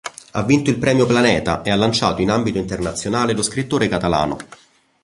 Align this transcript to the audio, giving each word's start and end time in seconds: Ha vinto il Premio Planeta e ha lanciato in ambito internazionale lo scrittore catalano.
Ha 0.31 0.41
vinto 0.41 0.71
il 0.71 0.79
Premio 0.79 1.05
Planeta 1.05 1.61
e 1.61 1.69
ha 1.69 1.75
lanciato 1.75 2.23
in 2.23 2.31
ambito 2.31 2.57
internazionale 2.57 3.33
lo 3.33 3.43
scrittore 3.43 3.87
catalano. 3.87 4.37